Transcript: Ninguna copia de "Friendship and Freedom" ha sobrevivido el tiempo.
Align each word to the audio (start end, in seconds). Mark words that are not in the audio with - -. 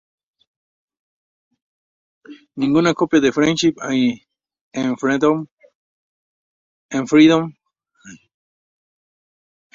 Ninguna 2.61 2.95
copia 2.95 3.19
de 3.21 3.31
"Friendship 3.35 3.75
and 3.83 4.97
Freedom" 5.03 5.47
ha 6.89 7.05
sobrevivido 7.05 7.37
el 7.45 7.51
tiempo. 7.51 8.19